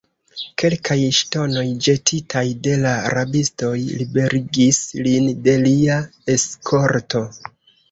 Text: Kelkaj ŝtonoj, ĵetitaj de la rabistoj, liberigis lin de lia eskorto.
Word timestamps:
Kelkaj 0.61 0.95
ŝtonoj, 1.17 1.65
ĵetitaj 1.87 2.43
de 2.69 2.73
la 2.87 2.95
rabistoj, 3.17 3.75
liberigis 4.01 4.81
lin 5.11 5.31
de 5.47 5.57
lia 5.69 6.01
eskorto. 6.39 7.25